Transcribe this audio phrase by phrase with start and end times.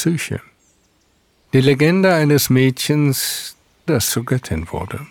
[0.00, 0.40] Psyche.
[1.52, 3.54] Die Legende eines Mädchens,
[3.84, 5.06] das zur Göttin wurde.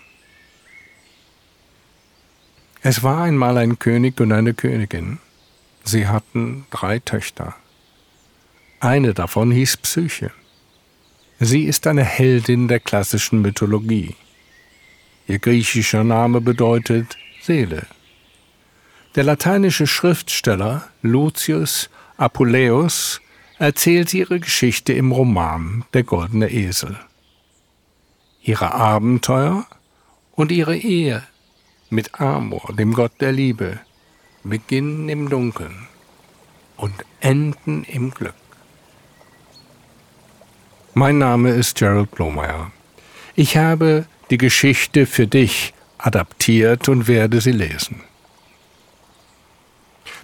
[2.81, 5.19] Es war einmal ein König und eine Königin.
[5.83, 7.55] Sie hatten drei Töchter.
[8.79, 10.31] Eine davon hieß Psyche.
[11.39, 14.15] Sie ist eine Heldin der klassischen Mythologie.
[15.27, 17.85] Ihr griechischer Name bedeutet Seele.
[19.13, 23.21] Der lateinische Schriftsteller Lucius Apuleius
[23.59, 26.97] erzählt ihre Geschichte im Roman Der goldene Esel.
[28.41, 29.67] Ihre Abenteuer
[30.31, 31.23] und ihre Ehe
[31.89, 33.79] mit Amor, dem Gott der Liebe,
[34.43, 35.87] beginnen im Dunkeln
[36.77, 38.33] und enden im Glück.
[40.93, 42.71] Mein Name ist Gerald Blomeyer.
[43.35, 48.03] Ich habe die Geschichte für dich adaptiert und werde sie lesen.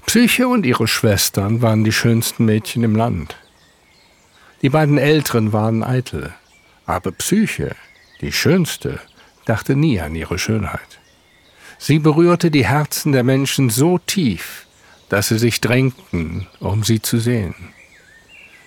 [0.05, 3.35] Psyche und ihre Schwestern waren die schönsten Mädchen im Land.
[4.61, 6.33] Die beiden Älteren waren eitel,
[6.85, 7.75] aber Psyche,
[8.21, 8.99] die schönste,
[9.45, 10.99] dachte nie an ihre Schönheit.
[11.77, 14.65] Sie berührte die Herzen der Menschen so tief,
[15.09, 17.55] dass sie sich drängten, um sie zu sehen.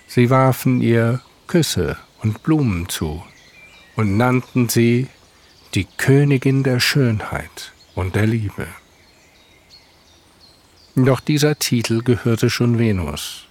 [0.07, 3.23] Sie warfen ihr Küsse und Blumen zu
[3.95, 5.07] und nannten sie
[5.73, 8.67] die Königin der Schönheit und der Liebe.
[11.05, 13.45] Doch dieser Titel gehörte schon Venus.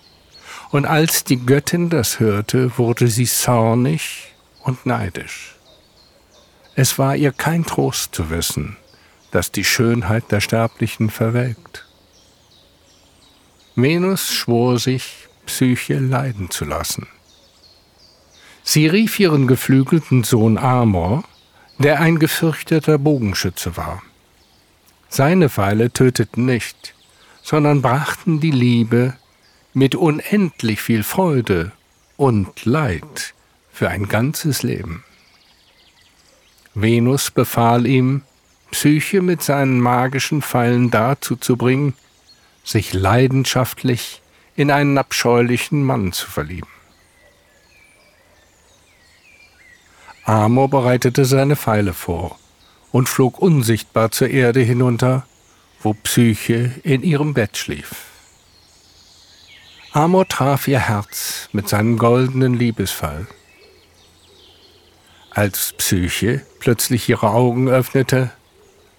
[0.70, 5.56] Und als die Göttin das hörte, wurde sie zornig und neidisch.
[6.74, 8.76] Es war ihr kein Trost zu wissen,
[9.30, 11.86] dass die Schönheit der Sterblichen verwelkt.
[13.74, 17.06] Venus schwor sich, Psyche leiden zu lassen.
[18.62, 21.24] Sie rief ihren geflügelten Sohn Amor,
[21.78, 24.02] der ein gefürchteter Bogenschütze war.
[25.08, 26.94] Seine Pfeile töteten nicht,
[27.48, 29.14] sondern brachten die Liebe
[29.72, 31.72] mit unendlich viel Freude
[32.18, 33.32] und Leid
[33.72, 35.02] für ein ganzes Leben.
[36.74, 38.20] Venus befahl ihm,
[38.70, 41.94] Psyche mit seinen magischen Pfeilen dazu zu bringen,
[42.64, 44.20] sich leidenschaftlich
[44.54, 46.68] in einen abscheulichen Mann zu verlieben.
[50.24, 52.38] Amor bereitete seine Pfeile vor
[52.92, 55.26] und flog unsichtbar zur Erde hinunter,
[55.82, 58.06] wo Psyche in ihrem Bett schlief.
[59.92, 63.26] Amor traf ihr Herz mit seinem goldenen Liebesfall.
[65.30, 68.30] Als Psyche plötzlich ihre Augen öffnete,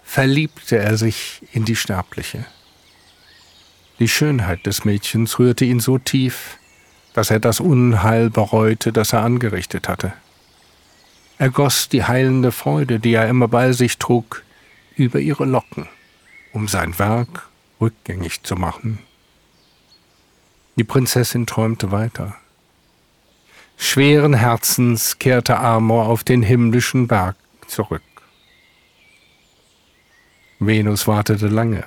[0.03, 2.45] verliebte er sich in die Sterbliche.
[3.99, 6.57] Die Schönheit des Mädchens rührte ihn so tief,
[7.13, 10.13] dass er das Unheil bereute, das er angerichtet hatte.
[11.37, 14.43] Er goss die heilende Freude, die er immer bei sich trug,
[14.95, 15.87] über ihre Locken,
[16.53, 17.47] um sein Werk
[17.79, 18.99] rückgängig zu machen.
[20.75, 22.35] Die Prinzessin träumte weiter.
[23.77, 27.35] Schweren Herzens kehrte Amor auf den himmlischen Berg
[27.67, 28.01] zurück.
[30.59, 31.85] Venus wartete lange.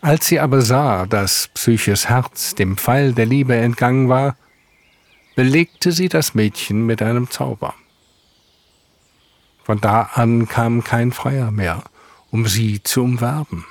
[0.00, 4.36] Als sie aber sah, dass Psyches Herz dem Pfeil der Liebe entgangen war,
[5.34, 7.74] belegte sie das Mädchen mit einem Zauber.
[9.64, 11.82] Von da an kam kein Freier mehr,
[12.36, 13.64] um sie zu umwerben.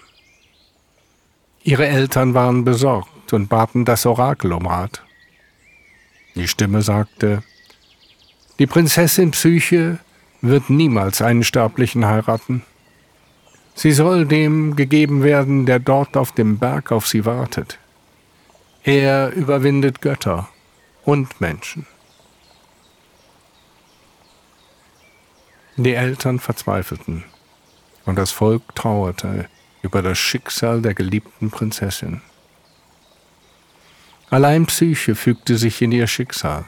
[1.62, 5.04] Ihre Eltern waren besorgt und baten das Orakel um Rat.
[6.34, 7.44] Die Stimme sagte,
[8.58, 10.00] die Prinzessin Psyche
[10.42, 12.64] wird niemals einen Sterblichen heiraten.
[13.76, 17.78] Sie soll dem gegeben werden, der dort auf dem Berg auf sie wartet.
[18.84, 20.50] Er überwindet Götter
[21.04, 21.86] und Menschen.
[25.76, 27.26] Die Eltern verzweifelten
[28.06, 29.48] und das Volk trauerte
[29.82, 32.22] über das Schicksal der geliebten Prinzessin.
[34.30, 36.66] Allein Psyche fügte sich in ihr Schicksal.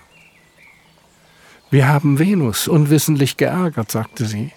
[1.70, 4.52] Wir haben Venus unwissentlich geärgert, sagte sie.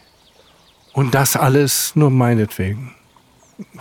[0.93, 2.95] Und das alles nur meinetwegen.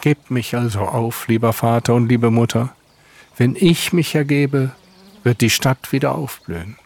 [0.01, 2.73] Gebt mich also auf, lieber Vater und liebe Mutter.
[3.37, 4.71] Wenn ich mich ergebe,
[5.23, 6.77] wird die Stadt wieder aufblühen.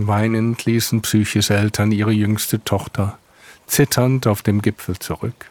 [0.00, 3.18] Weinend ließen Psyches Eltern ihre jüngste Tochter
[3.66, 5.50] zitternd auf dem Gipfel zurück.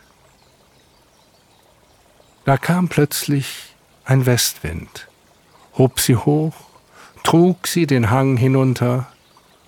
[2.45, 5.09] Da kam plötzlich ein Westwind,
[5.77, 6.55] hob sie hoch,
[7.23, 9.11] trug sie den Hang hinunter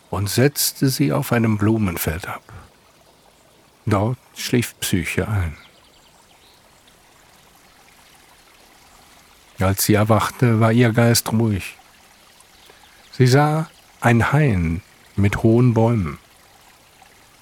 [0.09, 2.41] und setzte sie auf einem Blumenfeld ab.
[3.85, 5.57] Dort schlief Psyche ein.
[9.59, 11.75] Als sie erwachte, war ihr Geist ruhig.
[13.11, 13.69] Sie sah
[14.01, 14.81] ein Hain
[15.15, 16.17] mit hohen Bäumen,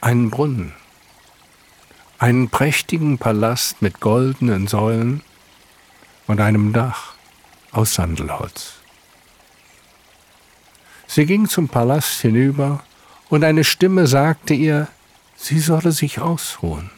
[0.01, 0.73] einen Brunnen,
[2.17, 5.21] einen prächtigen Palast mit goldenen Säulen
[6.25, 7.13] und einem Dach,
[7.71, 8.75] aus Sandelholz.
[11.05, 12.83] Sie ging zum Palast hinüber,
[13.29, 14.87] und eine Stimme sagte ihr,
[15.35, 16.89] sie solle sich ausruhen.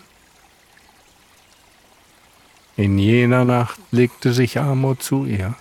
[2.78, 5.56] In jener Nacht legte sich Amor zu ihr.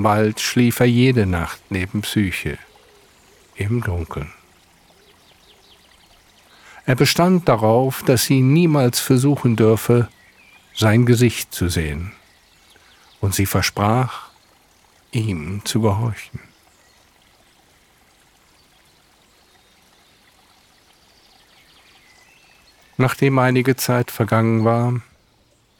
[0.00, 2.56] Bald schlief er jede Nacht neben Psyche
[3.56, 4.32] im Dunkeln.
[6.86, 10.08] Er bestand darauf, dass sie niemals versuchen dürfe,
[10.72, 12.12] sein Gesicht zu sehen,
[13.20, 14.30] und sie versprach,
[15.10, 16.40] ihm zu gehorchen.
[22.96, 25.00] Nachdem einige Zeit vergangen war,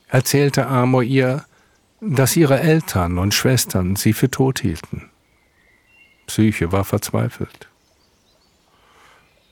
[0.08, 1.44] erzählte Amor ihr,
[2.00, 5.10] dass ihre Eltern und Schwestern sie für tot hielten.
[6.26, 7.68] Psyche war verzweifelt.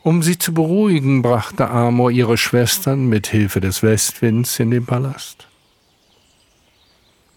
[0.03, 5.49] Um sie zu beruhigen, brachte Amor ihre Schwestern mit Hilfe des Westwinds in den Palast.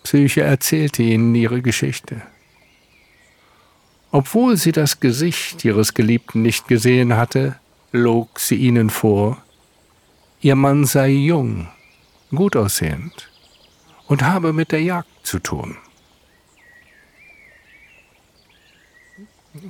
[0.04, 2.22] Psyche erzählte ihnen ihre Geschichte.
[4.12, 7.56] Obwohl sie das Gesicht ihres Geliebten nicht gesehen hatte,
[7.92, 9.42] log sie ihnen vor,
[10.42, 11.68] ihr Mann sei jung,
[12.32, 13.30] gut aussehend
[14.10, 15.78] und habe mit der Jagd zu tun.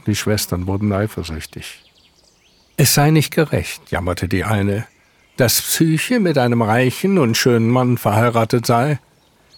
[0.08, 1.84] Die Schwestern wurden eifersüchtig.
[2.78, 4.88] Es sei nicht gerecht, jammerte die eine,
[5.36, 9.00] dass Psyche mit einem reichen und schönen Mann verheiratet sei,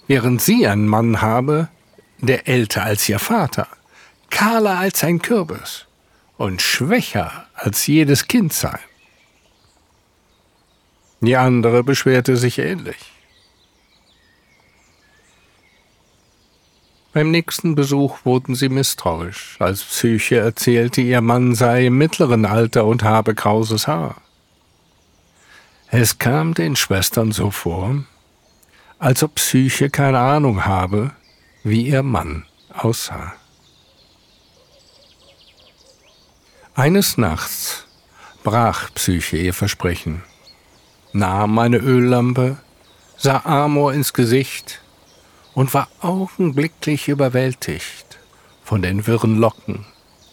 [0.07, 1.69] während sie einen Mann habe,
[2.17, 3.67] der älter als ihr Vater,
[4.31, 5.85] kahler als ein Kürbis
[6.37, 8.79] und schwächer als jedes Kind sei.
[11.19, 12.97] Die andere beschwerte sich ähnlich.
[17.13, 22.85] Beim nächsten Besuch wurden sie misstrauisch, als Psyche erzählte, ihr Mann sei im mittleren Alter
[22.85, 24.21] und habe krauses Haar.
[25.89, 28.05] Es kam den Schwestern so vor,
[28.97, 31.11] als ob Psyche keine Ahnung habe,
[31.63, 33.33] wie ihr Mann aussah.
[36.73, 37.87] Eines Nachts
[38.43, 40.23] brach Psyche ihr Versprechen,
[41.11, 42.57] nahm eine Öllampe,
[43.17, 44.81] sah Amor ins Gesicht
[45.53, 48.19] und war augenblicklich überwältigt
[48.63, 49.85] von den wirren Locken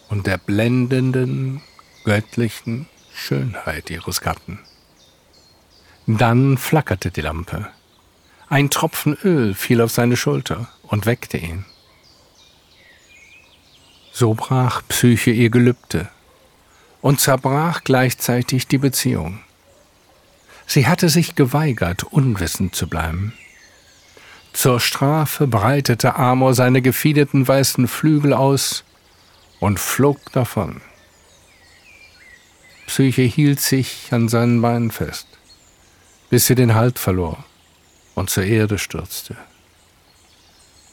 [0.09, 1.61] und der blendenden,
[2.03, 4.59] göttlichen Schönheit ihres Gatten.
[6.07, 7.67] Dann flackerte die Lampe.
[8.47, 11.65] Ein Tropfen Öl fiel auf seine Schulter und weckte ihn.
[14.11, 16.09] So brach Psyche ihr Gelübde
[17.01, 19.41] und zerbrach gleichzeitig die Beziehung.
[20.65, 23.33] Sie hatte sich geweigert, unwissend zu bleiben.
[24.53, 28.83] Zur Strafe breitete Amor seine gefiederten weißen Flügel aus
[29.59, 30.81] und flog davon.
[32.87, 35.27] Psyche hielt sich an seinen Beinen fest,
[36.29, 37.43] bis sie den Halt verlor
[38.15, 39.37] und zur Erde stürzte.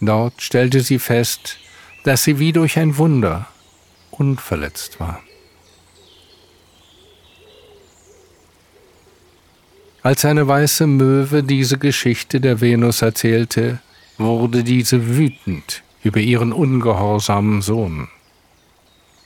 [0.01, 1.59] Dort stellte sie fest,
[2.05, 3.49] dass sie wie durch ein Wunder
[4.11, 5.21] unverletzt war.
[10.07, 13.81] Als eine weiße Möwe diese Geschichte der Venus erzählte,
[14.19, 18.07] wurde diese wütend über ihren ungehorsamen Sohn.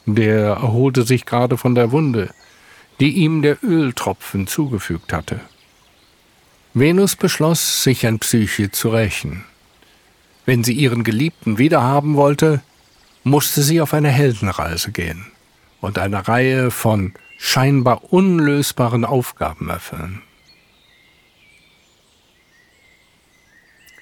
[0.06, 2.31] Der erholte sich gerade von der Wunde,
[2.99, 5.41] die ihm der Öltropfen zugefügt hatte.
[6.73, 9.45] Venus beschloss, sich an Psyche zu rächen.
[10.47, 12.62] Wenn sie ihren Geliebten wiederhaben wollte,
[13.23, 15.26] musste sie auf eine Heldenreise gehen
[15.83, 20.23] und eine Reihe von scheinbar unlösbaren Aufgaben erfüllen.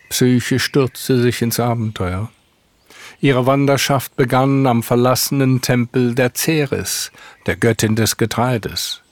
[0.08, 2.30] Psyche stürzte sich ins Abenteuer.
[3.20, 7.10] Ihre Wanderschaft begann am verlassenen Tempel der Ceres,
[7.46, 9.02] der Göttin des Getreides.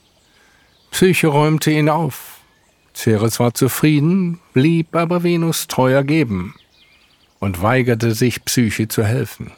[0.90, 2.40] Psyche räumte ihn auf.
[2.94, 6.54] Ceres war zufrieden, blieb aber Venus treu ergeben
[7.40, 9.52] und weigerte sich, Psyche zu helfen.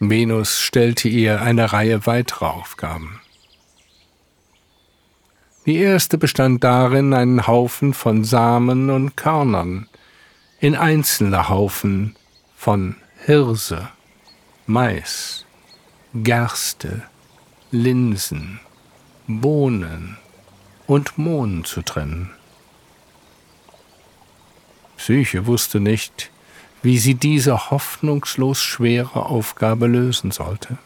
[0.00, 3.20] Venus stellte ihr eine Reihe weiterer Aufgaben.
[5.66, 9.88] Die erste bestand darin, einen Haufen von Samen und Körnern
[10.60, 12.16] in einzelne Haufen
[12.54, 13.88] von Hirse,
[14.66, 15.46] Mais,
[16.14, 17.02] Gerste,
[17.70, 18.60] Linsen,
[19.26, 20.18] Bohnen
[20.86, 22.30] und Mohn zu trennen.
[24.98, 26.30] Psyche wusste nicht,
[26.82, 30.76] wie sie diese hoffnungslos schwere Aufgabe lösen sollte.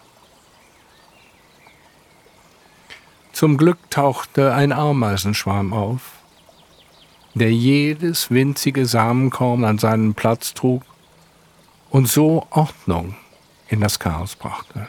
[3.38, 6.00] Zum Glück tauchte ein Ameisenschwarm auf,
[7.35, 10.83] der jedes winzige Samenkorn an seinen Platz trug
[11.88, 13.14] und so Ordnung
[13.68, 14.88] in das Chaos brachte.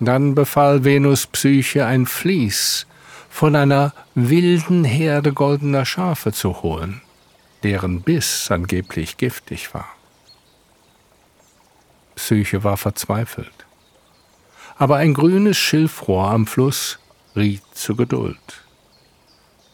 [0.00, 2.88] Dann befahl Venus Psyche ein Vlies
[3.30, 7.02] von einer wilden Herde goldener Schafe zu holen,
[7.62, 9.86] deren Biss angeblich giftig war.
[12.16, 13.61] Psyche war verzweifelt.
[14.82, 16.98] Aber ein grünes Schilfrohr am Fluss
[17.36, 18.64] riet zu Geduld.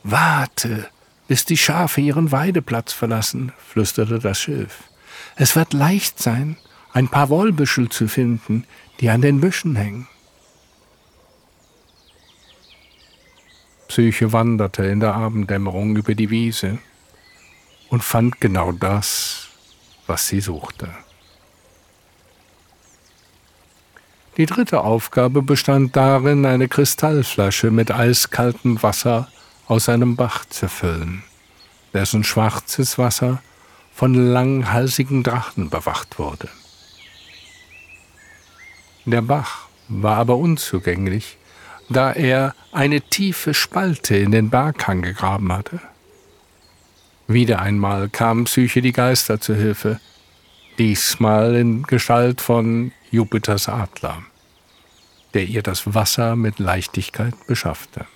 [0.03, 0.91] Warte,
[1.29, 4.83] bis die Schafe ihren Weideplatz verlassen, flüsterte das Schilf.
[5.35, 6.59] Es wird leicht sein,
[6.93, 8.67] ein paar Wollbüschel zu finden,
[9.01, 10.09] die an den Büschen hängen.
[13.89, 16.81] Psyche wanderte in der Abenddämmerung über die Wiese
[17.89, 19.49] und fand genau das,
[20.07, 20.91] was sie suchte.
[24.39, 29.27] Die dritte Aufgabe bestand darin, eine Kristallflasche mit eiskaltem Wasser
[29.67, 31.25] aus einem Bach zu füllen,
[31.93, 33.43] dessen schwarzes Wasser
[33.93, 36.49] von langhalsigen Drachen bewacht wurde.
[39.07, 41.37] Der Bach war aber unzugänglich,
[41.89, 45.81] da er eine tiefe Spalte in den Berghang gegraben hatte.
[47.27, 49.99] Wieder einmal kamen Psyche die Geister zu Hilfe,
[50.79, 54.23] diesmal in Gestalt von Jupiters Adler,
[55.35, 58.07] der ihr das Wasser mit Leichtigkeit beschaffte.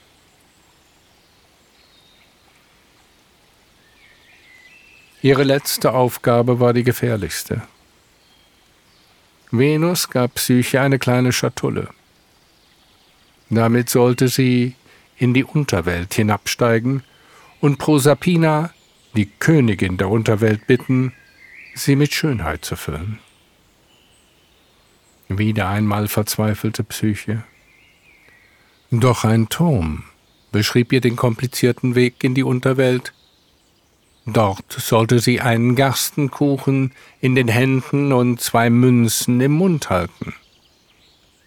[5.23, 7.62] Ihre letzte Aufgabe war die gefährlichste.
[9.50, 11.88] Venus gab Psyche eine kleine Schatulle.
[13.50, 14.75] Damit sollte sie
[15.16, 17.02] in die Unterwelt hinabsteigen
[17.61, 18.71] und Proserpina,
[19.14, 21.12] die Königin der Unterwelt, bitten,
[21.74, 23.18] sie mit Schönheit zu füllen.
[25.28, 27.44] Wieder einmal verzweifelte Psyche.
[28.90, 30.04] Doch ein Turm
[30.50, 33.14] beschrieb ihr den komplizierten Weg in die Unterwelt.
[34.26, 40.34] Dort sollte sie einen Gerstenkuchen in den Händen und zwei Münzen im Mund halten.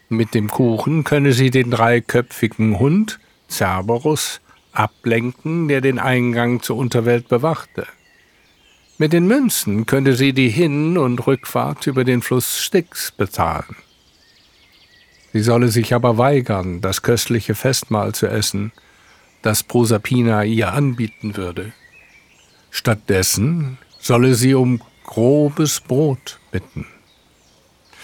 [0.09, 4.41] Mit dem Kuchen könne sie den dreiköpfigen Hund, Cerberus,
[4.71, 7.87] ablenken, der den Eingang zur Unterwelt bewachte.
[8.97, 13.75] Mit den Münzen könnte sie die Hin- und Rückfahrt über den Fluss Styx bezahlen.
[15.33, 18.71] Sie solle sich aber weigern, das köstliche Festmahl zu essen,
[19.41, 21.73] das Proserpina ihr anbieten würde.
[22.71, 26.87] Stattdessen solle sie um grobes Brot bitten.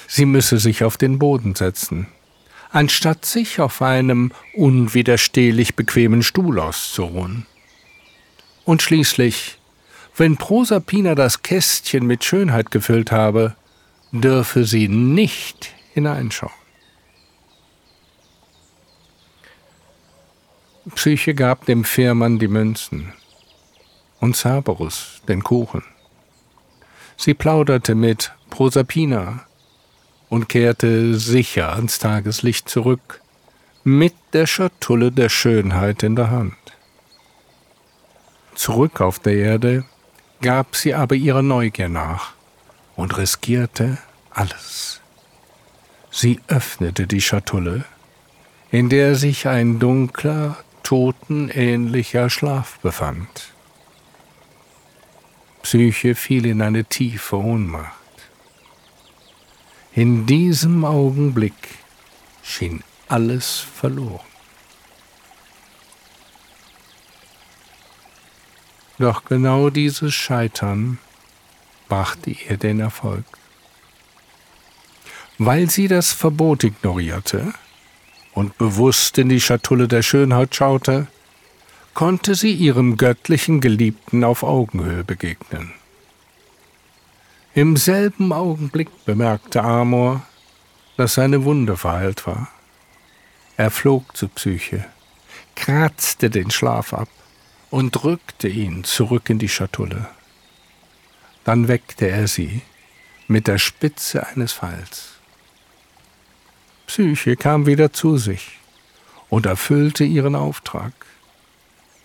[0.07, 2.07] Sie müsse sich auf den Boden setzen,
[2.69, 7.45] anstatt sich auf einem unwiderstehlich bequemen Stuhl auszuruhen.
[8.65, 9.61] Und schließlich
[10.18, 13.56] wenn Proserpina das Kästchen mit Schönheit gefüllt habe,
[14.12, 16.51] dürfe sie nicht hineinschauen.
[20.96, 23.13] Psyche gab dem Fährmann die Münzen
[24.20, 25.84] und Cerberus den Kuchen.
[27.18, 29.46] Sie plauderte mit Proserpina
[30.30, 33.22] und kehrte sicher ans Tageslicht zurück,
[33.84, 36.56] mit der Schatulle der Schönheit in der Hand.
[38.56, 39.86] Zurück auf der Erde
[40.41, 42.33] gab sie aber ihrer Neugier nach
[42.95, 43.98] und riskierte
[44.31, 45.01] alles.
[46.12, 47.86] Sie öffnete die Schatulle,
[48.69, 53.53] in der sich ein dunkler, totenähnlicher Schlaf befand.
[55.63, 57.93] Psyche fiel in eine tiefe Ohnmacht.
[59.93, 61.53] In diesem Augenblick
[62.41, 64.30] schien alles verloren.
[69.01, 71.00] Doch genau dieses Scheitern
[71.89, 73.25] brachte ihr den Erfolg.
[75.39, 77.51] Weil sie das Verbot ignorierte
[78.36, 81.08] und bewusst in die Schatulle der Schönheit schaute,
[81.96, 85.74] konnte sie ihrem göttlichen Geliebten auf Augenhöhe begegnen.
[87.55, 90.22] Im selben Augenblick bemerkte Amor,
[90.98, 92.50] dass seine Wunde verheilt war.
[93.58, 94.86] Er flog zu Psyche,
[95.55, 97.10] kratzte den Schlaf ab
[97.71, 100.09] und drückte ihn zurück in die Schatulle.
[101.43, 102.61] Dann weckte er sie
[103.27, 105.15] mit der Spitze eines Pfeils.
[106.85, 108.59] Psyche kam wieder zu sich
[109.29, 110.91] und erfüllte ihren Auftrag.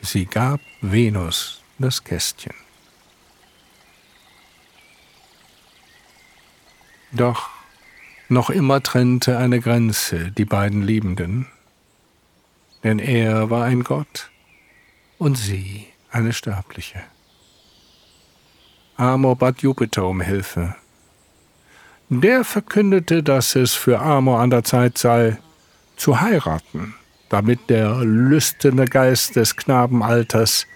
[0.00, 2.54] Sie gab Venus das Kästchen.
[7.10, 7.50] Doch
[8.28, 11.46] noch immer trennte eine Grenze die beiden Liebenden,
[12.84, 14.30] denn er war ein Gott
[15.18, 17.02] und sie eine Sterbliche.
[18.96, 20.74] Amor bat Jupiter um Hilfe.
[22.08, 25.38] Der verkündete, dass es für Amor an der Zeit sei,
[25.96, 26.94] zu heiraten,
[27.28, 30.66] damit der lüsterne Geist des Knabenalters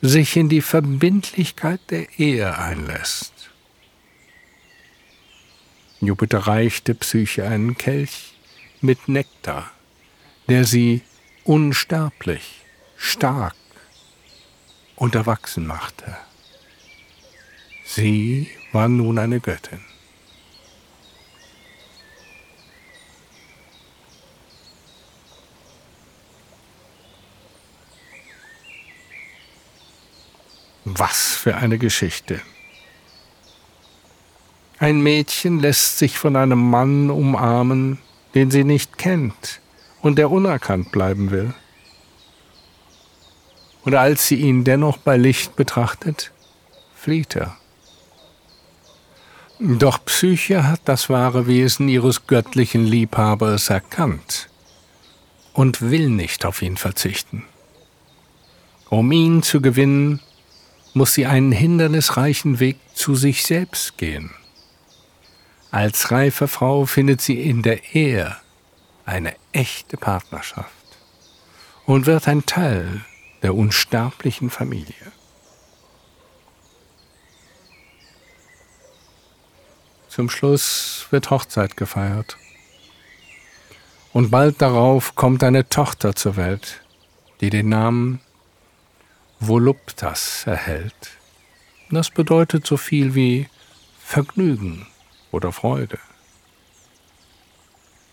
[0.00, 3.50] sich in die Verbindlichkeit der Ehe einlässt.
[6.00, 8.34] Jupiter reichte Psyche einen Kelch
[8.80, 9.70] mit Nektar,
[10.48, 11.02] der sie
[11.44, 12.64] unsterblich,
[12.96, 13.54] stark
[15.00, 16.14] und erwachsen machte.
[17.86, 19.80] Sie war nun eine Göttin.
[30.84, 32.42] Was für eine Geschichte.
[34.78, 37.98] Ein Mädchen lässt sich von einem Mann umarmen,
[38.34, 39.62] den sie nicht kennt
[40.02, 41.54] und der unerkannt bleiben will.
[43.84, 46.32] Und als sie ihn dennoch bei Licht betrachtet,
[46.94, 47.56] flieht er.
[49.58, 54.48] Doch Psyche hat das wahre Wesen ihres göttlichen Liebhabers erkannt
[55.52, 57.44] und will nicht auf ihn verzichten.
[58.88, 60.20] Um ihn zu gewinnen,
[60.94, 64.30] muss sie einen hindernisreichen Weg zu sich selbst gehen.
[65.70, 68.36] Als reife Frau findet sie in der Ehe
[69.04, 70.70] eine echte Partnerschaft
[71.86, 73.04] und wird ein Teil
[73.42, 75.12] der unsterblichen Familie.
[80.08, 82.36] Zum Schluss wird Hochzeit gefeiert.
[84.12, 86.82] Und bald darauf kommt eine Tochter zur Welt,
[87.40, 88.20] die den Namen
[89.38, 91.12] Voluptas erhält.
[91.90, 93.48] Das bedeutet so viel wie
[93.98, 94.86] Vergnügen
[95.30, 95.98] oder Freude.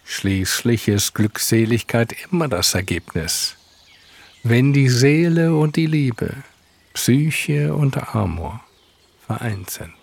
[0.05, 3.56] Schließlich ist Glückseligkeit immer das Ergebnis,
[4.49, 6.33] wenn die Seele und die Liebe,
[6.93, 8.61] Psyche und Amor
[9.25, 9.96] vereint sind.